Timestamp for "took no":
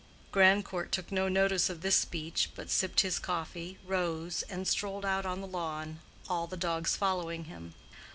0.91-1.27